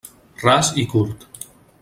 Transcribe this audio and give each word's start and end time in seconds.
Ras 0.45 0.71
i 0.83 0.87
curt. 0.95 1.29